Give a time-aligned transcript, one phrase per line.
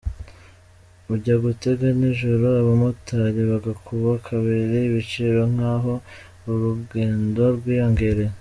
[1.13, 5.93] Ujya gutega nijoro abamotari bagakuba kabiri ibiciro nk’aho
[6.51, 8.33] urugendo rwiyongereye.